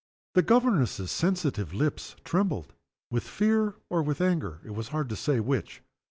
The 0.33 0.41
governess's 0.41 1.11
sensitive 1.11 1.75
lips 1.75 2.15
trembled, 2.23 2.73
with 3.11 3.21
fear 3.23 3.75
or 3.87 4.01
with 4.01 4.19
anger, 4.19 4.59
it 4.65 4.71
was 4.71 4.87
hard 4.87 5.09
to 5.09 5.15
say 5.15 5.39
which. 5.39 5.83